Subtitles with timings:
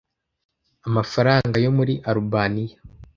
[0.87, 2.77] Amafaranga yo muri Alubaniya